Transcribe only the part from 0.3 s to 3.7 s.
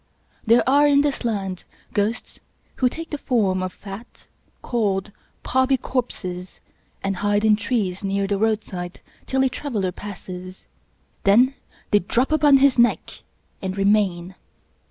There are, in this land, ghosts who take the form